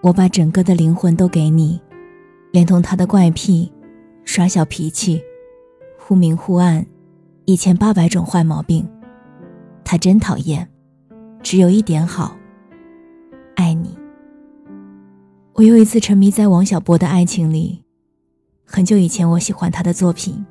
[0.00, 1.80] 我把整个的灵魂都给你，
[2.52, 3.70] 连同他的怪癖、
[4.24, 5.20] 耍小脾气、
[5.98, 6.86] 忽明忽暗、
[7.46, 8.88] 一千八百种坏毛病，
[9.84, 10.68] 他真讨厌。
[11.42, 12.36] 只有一点好，
[13.56, 13.96] 爱你。
[15.54, 17.82] 我又一次沉迷在王小波的爱情里。
[18.64, 20.44] 很久以前，我喜欢他的作品，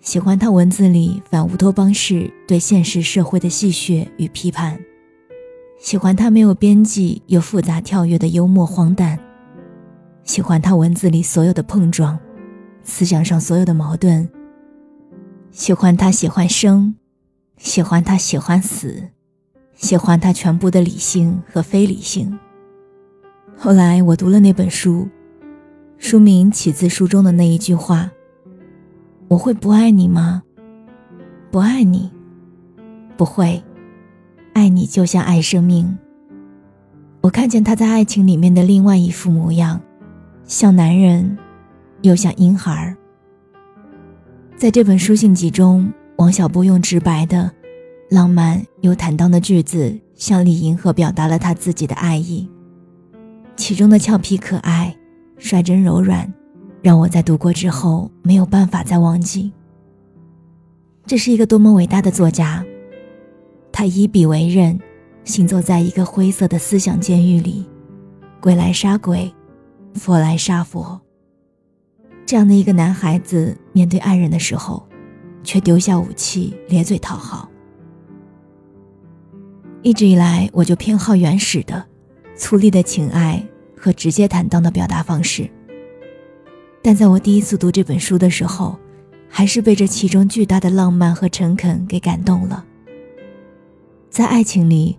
[0.00, 4.78] 喜欢他文字里反乌托邦式对现实社会的戏谑与批判。
[5.78, 9.18] 喜欢他没有边际又复杂跳跃的幽默荒诞，
[10.24, 12.18] 喜欢他文字里所有的碰撞，
[12.82, 14.28] 思想上所有的矛盾。
[15.50, 16.94] 喜欢他喜欢生，
[17.58, 19.10] 喜欢他喜欢死，
[19.74, 22.38] 喜欢他全部的理性和非理性。
[23.56, 25.08] 后来我读了那本书，
[25.98, 28.10] 书名起自书中的那一句话
[29.28, 30.42] ：“我会不爱你吗？
[31.50, 32.10] 不爱你，
[33.16, 33.62] 不会。”
[34.56, 35.98] 爱你就像爱生命。
[37.20, 39.78] 我看见他在爱情里面的另外一副模样，
[40.46, 41.36] 像男人，
[42.00, 42.96] 又像婴孩。
[44.56, 47.52] 在这本书信集中，王小波用直白的、
[48.08, 52.48] 浪漫又坦荡的句子，向李银河表达了他自己的爱意。
[53.56, 54.96] 其中的俏皮可爱、
[55.36, 56.32] 率真柔软，
[56.80, 59.52] 让我在读过之后没有办法再忘记。
[61.04, 62.64] 这是一个多么伟大的作家！
[63.78, 64.80] 他以笔为刃，
[65.24, 67.66] 行走在一个灰色的思想监狱里，
[68.40, 69.30] 鬼来杀鬼，
[69.92, 70.98] 佛来杀佛。
[72.24, 74.82] 这样的一个男孩子，面对爱人的时候，
[75.44, 77.50] 却丢下武器，咧嘴讨好。
[79.82, 81.84] 一直以来，我就偏好原始的、
[82.34, 85.46] 粗粝的情爱和直接坦荡的表达方式。
[86.82, 88.78] 但在我第一次读这本书的时候，
[89.28, 92.64] 还是被这其中巨大的浪漫和诚恳给感动了。
[94.10, 94.98] 在爱情里，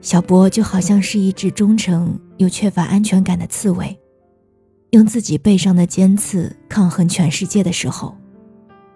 [0.00, 3.98] 小波就好像是一只忠诚又缺乏安全感的刺猬，
[4.90, 8.16] 用自己背上的尖刺抗衡全世界的时候，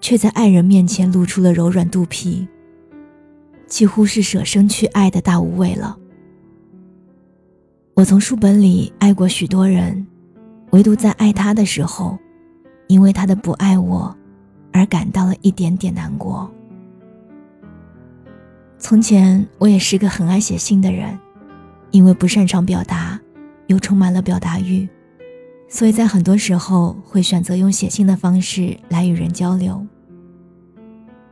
[0.00, 2.46] 却在爱人面前露出了柔软肚皮，
[3.66, 5.98] 几乎是舍生去爱的大无畏了。
[7.94, 10.06] 我从书本里爱过许多人，
[10.72, 12.18] 唯独在爱他的时候，
[12.88, 14.14] 因为他的不爱我，
[14.72, 16.52] 而感到了一点点难过。
[18.84, 21.18] 从前我也是个很爱写信的人，
[21.90, 23.18] 因为不擅长表达，
[23.66, 24.86] 又充满了表达欲，
[25.70, 29.82] 所以在很多时候会选择用写信的方式来与人交流。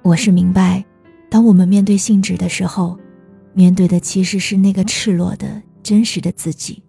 [0.00, 0.82] 我是明白，
[1.28, 2.98] 当我们面对信纸的时候，
[3.52, 6.82] 面对的其实是那个赤裸的真实的自己，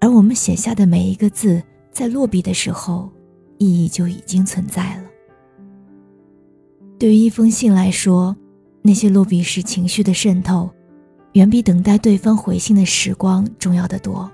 [0.00, 3.08] 而我们写下的每一个字，在落笔的时候，
[3.58, 5.04] 意义就已经存在了。
[6.98, 8.36] 对于一封信来说。
[8.82, 10.70] 那些落笔时情绪的渗透，
[11.32, 14.30] 远比等待对方回信的时光重要的多。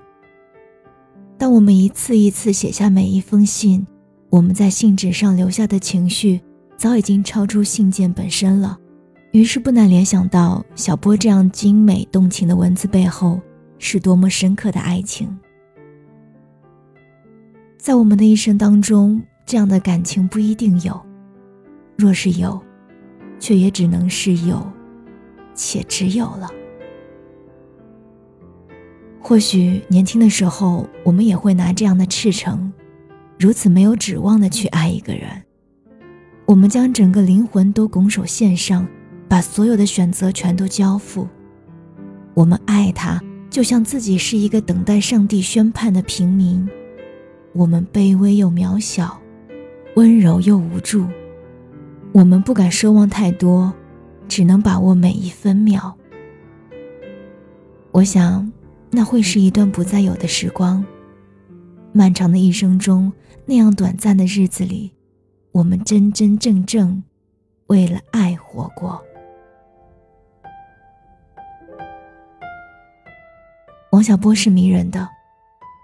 [1.37, 3.85] 当我们一次一次写下每一封信，
[4.29, 6.41] 我们在信纸上留下的情绪，
[6.77, 8.77] 早已经超出信件本身了。
[9.31, 13.39] 于是不难联想到，小波这样精美动情的文字背后，
[13.77, 15.37] 是多么深刻的爱情。
[17.77, 20.99] 在我们的一生当中，这样的感情不一定有，
[21.97, 22.59] 若是有。
[23.39, 24.65] 却也只能是有，
[25.53, 26.49] 且只有了。
[29.19, 32.71] 或许年轻的时候，我们也会拿这样的赤诚，
[33.37, 35.29] 如此没有指望的去爱一个人。
[36.45, 38.87] 我们将整个灵魂都拱手献上，
[39.27, 41.27] 把所有的选择全都交付。
[42.33, 46.65] 我们爱他，就像自己是一个等待上帝宣判的平民。
[47.53, 49.19] 我们卑微又渺小，
[49.95, 51.05] 温柔又无助。
[52.13, 53.73] 我们不敢奢望太多，
[54.27, 55.95] 只能把握每一分秒。
[57.91, 58.51] 我想，
[58.89, 60.83] 那会是一段不再有的时光。
[61.91, 63.11] 漫长的一生中，
[63.45, 64.91] 那样短暂的日子里，
[65.51, 67.03] 我们真真正正
[67.67, 69.01] 为了爱活过。
[73.91, 75.07] 王小波是迷人的，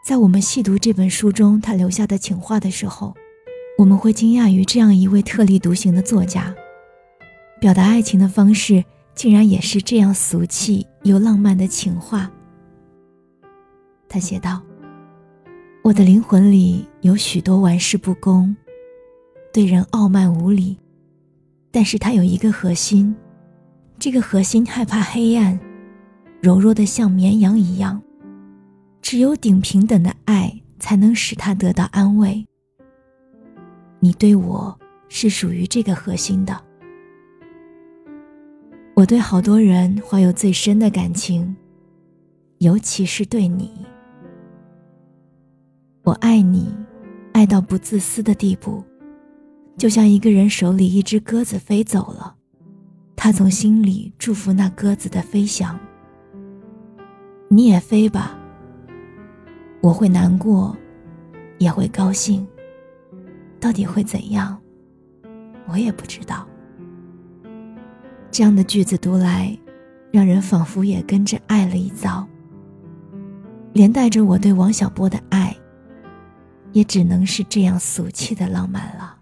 [0.06, 3.16] 在我们细读这本书中他留下的情话的时候，
[3.78, 6.54] 我们会惊讶于这样一位特立独行的作家，
[7.60, 8.84] 表达爱情的方式
[9.16, 12.32] 竟然也是这样俗气又浪漫的情话。
[14.08, 14.62] 他写道。
[15.84, 18.56] 我的灵魂里有许多玩世不恭、
[19.52, 20.78] 对人傲慢无礼，
[21.72, 23.14] 但是他有一个核心，
[24.00, 25.60] 这个核心害怕黑暗，
[26.40, 28.02] 柔弱的像绵羊一样。
[29.02, 32.46] 只有顶平等的爱才能使他得到安慰。
[34.04, 34.78] 你对我
[35.08, 36.62] 是属于这个核心的，
[38.96, 41.56] 我对好多人怀有最深的感情，
[42.58, 43.72] 尤其是对你。
[46.04, 46.70] 我爱你，
[47.32, 48.84] 爱到不自私的地步，
[49.78, 52.36] 就像一个人手里一只鸽子飞走了，
[53.16, 55.80] 他从心里祝福那鸽子的飞翔。
[57.48, 58.38] 你也飞吧，
[59.80, 60.76] 我会难过，
[61.58, 62.46] 也会高兴，
[63.64, 64.62] 到底会怎样，
[65.68, 66.46] 我也不知道。
[68.30, 69.58] 这样的句子读来，
[70.12, 72.28] 让人仿佛也跟着爱了一遭，
[73.72, 75.56] 连带着我对王小波的爱。
[76.74, 79.16] 也只能是这样俗气的浪漫了。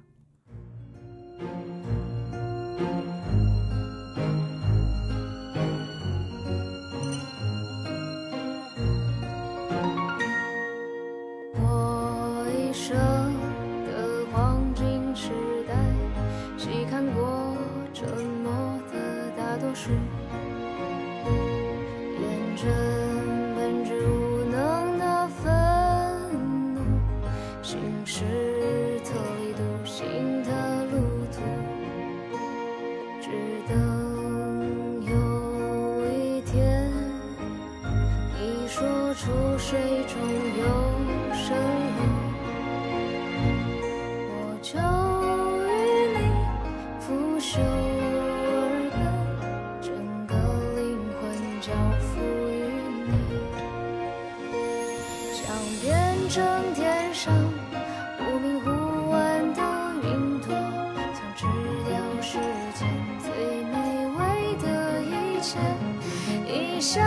[66.48, 67.03] 一想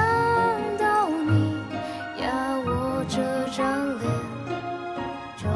[0.79, 1.57] 到你
[2.21, 4.05] 呀我这张脸
[5.37, 5.49] 就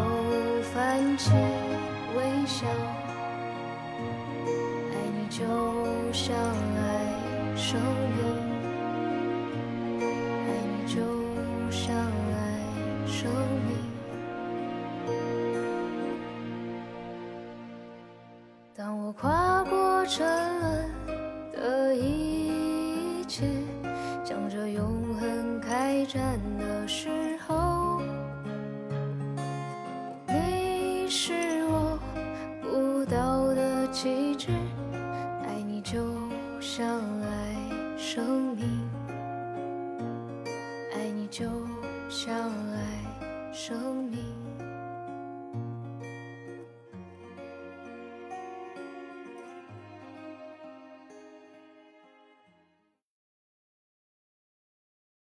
[0.72, 1.30] 泛起
[2.16, 2.66] 微笑
[4.92, 5.44] 爱你就
[6.12, 7.78] 像爱生
[8.16, 8.57] 命
[23.38, 23.46] 一切，
[24.24, 27.08] 向着永恒开战的时
[27.46, 28.02] 候，
[30.26, 31.32] 你是
[31.66, 31.96] 我
[32.60, 34.48] 不到的旗帜。
[35.46, 36.00] 爱你就
[36.60, 36.84] 像
[37.20, 38.66] 爱生命，
[40.96, 41.44] 爱你就
[42.08, 44.37] 像爱生命。